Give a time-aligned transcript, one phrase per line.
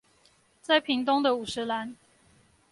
[0.63, 1.93] 在屏東的五十嵐